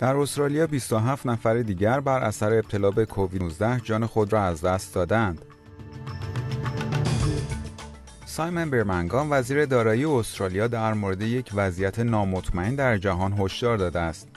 در 0.00 0.16
استرالیا 0.16 0.66
27 0.66 1.26
نفر 1.26 1.62
دیگر 1.62 2.00
بر 2.00 2.22
اثر 2.22 2.52
ابتلا 2.52 2.90
به 2.90 3.06
کووید 3.06 3.42
19 3.42 3.80
جان 3.80 4.06
خود 4.06 4.32
را 4.32 4.42
از 4.42 4.64
دست 4.64 4.94
دادند. 4.94 5.44
سایمن 8.26 8.70
برمنگام 8.70 9.32
وزیر 9.32 9.66
دارایی 9.66 10.04
استرالیا 10.04 10.66
در 10.66 10.94
مورد 10.94 11.22
یک 11.22 11.50
وضعیت 11.54 11.98
نامطمئن 11.98 12.74
در 12.74 12.98
جهان 12.98 13.32
هشدار 13.32 13.76
داده 13.76 14.00
است. 14.00 14.28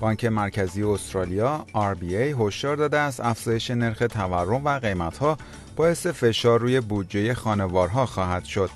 بانک 0.00 0.24
مرکزی 0.24 0.82
استرالیا 0.82 1.66
RBA 1.74 2.40
هشدار 2.40 2.76
داده 2.76 2.98
است 2.98 3.20
افزایش 3.20 3.70
نرخ 3.70 3.98
تورم 3.98 4.64
و 4.64 4.78
قیمتها 4.78 5.38
باعث 5.76 6.06
فشار 6.06 6.60
روی 6.60 6.80
بودجه 6.80 7.34
خانوارها 7.34 8.06
خواهد 8.06 8.44
شد. 8.44 8.70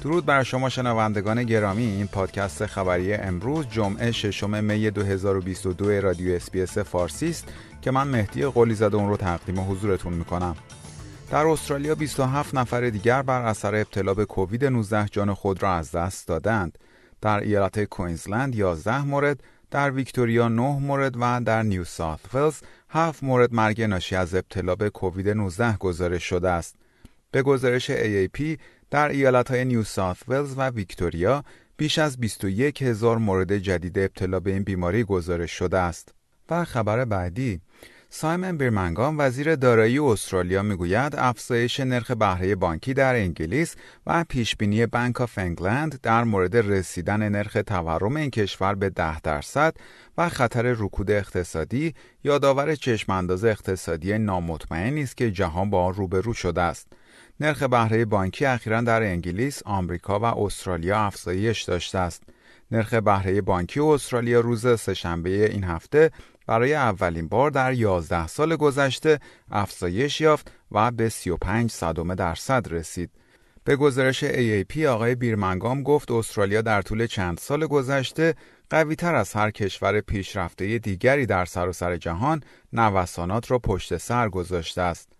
درود 0.00 0.26
بر 0.26 0.42
شما 0.42 0.68
شنوندگان 0.68 1.44
گرامی. 1.44 1.84
این 1.84 2.06
پادکست 2.06 2.66
خبری 2.66 3.14
امروز 3.14 3.66
جمعه 3.66 4.12
ششم 4.12 4.64
می 4.64 4.90
2022 4.90 5.90
رادیو 5.90 6.34
SBS 6.34 6.78
فارسی 6.78 7.30
است 7.30 7.48
که 7.82 7.90
من 7.90 8.08
مهدی 8.08 8.46
قلی 8.46 8.74
زاده 8.74 8.96
اون 8.96 9.08
رو 9.08 9.16
تقدیم 9.16 9.60
حضورتون 9.60 10.12
می‌کنم. 10.12 10.56
در 11.30 11.46
استرالیا 11.46 11.94
27 11.94 12.54
نفر 12.54 12.90
دیگر 12.90 13.22
بر 13.22 13.42
اثر 13.42 13.74
ابتلا 13.74 14.14
به 14.14 14.24
کووید 14.24 14.64
19 14.64 15.06
جان 15.08 15.34
خود 15.34 15.62
را 15.62 15.74
از 15.74 15.92
دست 15.92 16.28
دادند. 16.28 16.78
در 17.20 17.40
ایالت 17.40 17.84
کوینزلند 17.84 18.54
11 18.54 19.04
مورد 19.04 19.42
در 19.70 19.90
ویکتوریا 19.90 20.48
9 20.48 20.62
مورد 20.62 21.16
و 21.20 21.40
در 21.44 21.62
نیو 21.62 21.84
ساوت 21.84 22.34
ولز 22.34 22.56
7 22.88 23.24
مورد 23.24 23.54
مرگ 23.54 23.82
ناشی 23.82 24.16
از 24.16 24.34
ابتلا 24.34 24.74
به 24.74 24.90
کووید 24.90 25.28
19 25.28 25.76
گزارش 25.76 26.24
شده 26.24 26.50
است. 26.50 26.76
به 27.30 27.42
گزارش 27.42 27.90
AAP 27.90 28.58
در 28.90 29.08
ایالتهای 29.08 29.64
نیو 29.64 29.84
ساوت 29.84 30.18
ولز 30.28 30.54
و 30.56 30.70
ویکتوریا 30.70 31.44
بیش 31.76 31.98
از 31.98 32.20
21 32.20 32.82
هزار 32.82 33.18
مورد 33.18 33.58
جدید 33.58 33.98
ابتلا 33.98 34.40
به 34.40 34.52
این 34.52 34.62
بیماری 34.62 35.04
گزارش 35.04 35.50
شده 35.52 35.78
است. 35.78 36.14
و 36.50 36.64
خبر 36.64 37.04
بعدی 37.04 37.60
سایمن 38.12 38.56
بیرمنگام 38.56 39.18
وزیر 39.18 39.56
دارایی 39.56 39.98
استرالیا 39.98 40.62
می‌گوید 40.62 41.16
افزایش 41.16 41.80
نرخ 41.80 42.10
بهره 42.10 42.54
بانکی 42.54 42.94
در 42.94 43.14
انگلیس 43.14 43.76
و 44.06 44.24
پیشبینی 44.28 44.86
Bank 44.86 45.20
of 45.20 45.38
England 45.38 46.00
در 46.02 46.24
مورد 46.24 46.56
رسیدن 46.56 47.28
نرخ 47.28 47.56
تورم 47.66 48.16
این 48.16 48.30
کشور 48.30 48.74
به 48.74 48.90
10 48.90 49.20
درصد 49.20 49.74
و 50.18 50.28
خطر 50.28 50.62
رکود 50.62 51.10
اقتصادی 51.10 51.94
یادآور 52.24 52.74
چشمانداز 52.74 53.44
اقتصادی 53.44 54.18
نامطمئنی 54.18 55.02
است 55.02 55.16
که 55.16 55.30
جهان 55.30 55.70
با 55.70 55.84
آن 55.84 55.94
روبرو 55.94 56.34
شده 56.34 56.60
است. 56.60 56.92
نرخ 57.40 57.62
بهره 57.62 58.04
بانکی 58.04 58.44
اخیرا 58.44 58.80
در 58.80 59.02
انگلیس، 59.02 59.62
آمریکا 59.64 60.18
و 60.18 60.24
استرالیا 60.24 61.00
افزایش 61.00 61.62
داشته 61.62 61.98
است. 61.98 62.22
نرخ 62.70 62.94
بهره 62.94 63.40
بانکی 63.40 63.80
استرالیا 63.80 64.40
روز 64.40 64.80
سهشنبه 64.80 65.50
این 65.50 65.64
هفته 65.64 66.10
برای 66.46 66.74
اولین 66.74 67.28
بار 67.28 67.50
در 67.50 67.72
11 67.72 68.26
سال 68.26 68.56
گذشته 68.56 69.18
افزایش 69.50 70.20
یافت 70.20 70.52
و 70.72 70.90
به 70.90 71.08
35 71.08 71.70
صدم 71.70 72.14
درصد 72.14 72.66
رسید. 72.70 73.10
به 73.64 73.76
گزارش 73.76 74.24
AAP 74.24 74.78
آقای 74.78 75.14
بیرمنگام 75.14 75.82
گفت 75.82 76.10
استرالیا 76.10 76.62
در 76.62 76.82
طول 76.82 77.06
چند 77.06 77.38
سال 77.38 77.66
گذشته 77.66 78.34
قوی 78.70 78.96
تر 78.96 79.14
از 79.14 79.32
هر 79.32 79.50
کشور 79.50 80.00
پیشرفته 80.00 80.78
دیگری 80.78 81.26
در 81.26 81.44
سراسر 81.44 81.96
جهان 81.96 82.42
نوسانات 82.72 83.50
را 83.50 83.58
پشت 83.58 83.96
سر 83.96 84.28
گذاشته 84.28 84.82
است. 84.82 85.19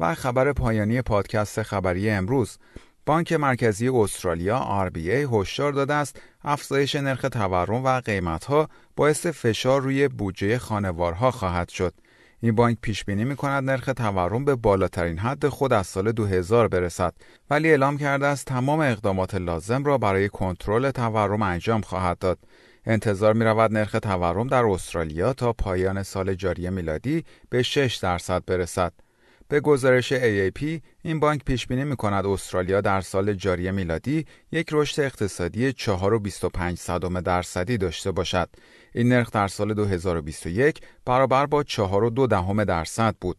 و 0.00 0.14
خبر 0.14 0.52
پایانی 0.52 1.02
پادکست 1.02 1.62
خبری 1.62 2.10
امروز 2.10 2.58
بانک 3.06 3.32
مرکزی 3.32 3.88
استرالیا 3.88 4.90
RBA 4.90 5.28
هشدار 5.32 5.72
داده 5.72 5.94
است 5.94 6.20
افزایش 6.44 6.94
نرخ 6.94 7.26
تورم 7.32 7.84
و 7.84 8.00
قیمتها 8.00 8.68
باعث 8.96 9.26
فشار 9.26 9.82
روی 9.82 10.08
بودجه 10.08 10.58
خانوارها 10.58 11.30
خواهد 11.30 11.68
شد. 11.68 11.94
این 12.40 12.54
بانک 12.54 12.78
پیش 12.80 13.04
بینی 13.04 13.24
می 13.24 13.36
کند 13.36 13.70
نرخ 13.70 13.90
تورم 13.96 14.44
به 14.44 14.54
بالاترین 14.54 15.18
حد 15.18 15.48
خود 15.48 15.72
از 15.72 15.86
سال 15.86 16.12
2000 16.12 16.68
برسد 16.68 17.14
ولی 17.50 17.68
اعلام 17.68 17.98
کرده 17.98 18.26
است 18.26 18.46
تمام 18.46 18.80
اقدامات 18.80 19.34
لازم 19.34 19.84
را 19.84 19.98
برای 19.98 20.28
کنترل 20.28 20.90
تورم 20.90 21.42
انجام 21.42 21.80
خواهد 21.80 22.18
داد. 22.18 22.38
انتظار 22.86 23.32
می 23.32 23.44
رود 23.44 23.72
نرخ 23.72 23.96
تورم 24.02 24.46
در 24.46 24.64
استرالیا 24.64 25.32
تا 25.32 25.52
پایان 25.52 26.02
سال 26.02 26.34
جاری 26.34 26.70
میلادی 26.70 27.24
به 27.50 27.62
6 27.62 27.96
درصد 27.96 28.42
برسد. 28.46 28.92
به 29.48 29.60
گزارش 29.60 30.12
AAP 30.12 30.80
این 31.02 31.20
بانک 31.20 31.44
پیش 31.44 31.66
بینی 31.66 31.84
می 31.84 31.96
کند 31.96 32.26
استرالیا 32.26 32.80
در 32.80 33.00
سال 33.00 33.34
جاری 33.34 33.70
میلادی 33.70 34.26
یک 34.52 34.68
رشد 34.72 35.00
اقتصادی 35.00 35.72
4.25 35.72 36.74
صدم 36.74 37.20
درصدی 37.20 37.78
داشته 37.78 38.12
باشد. 38.12 38.48
این 38.94 39.08
نرخ 39.08 39.30
در 39.30 39.48
سال 39.48 39.74
2021 39.74 40.80
برابر 41.04 41.46
با 41.46 41.62
4.2 41.62 42.28
دهم 42.28 42.64
درصد 42.64 43.16
بود. 43.20 43.36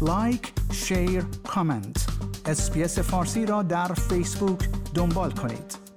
لایک، 0.00 0.52
شیر، 0.72 1.24
کامنت. 1.48 2.06
اسپیس 2.46 2.98
فارسی 2.98 3.46
را 3.46 3.62
در 3.62 3.94
فیسبوک 3.94 4.68
دنبال 4.94 5.30
کنید. 5.30 5.89